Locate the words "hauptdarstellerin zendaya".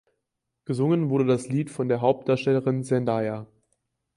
2.01-3.45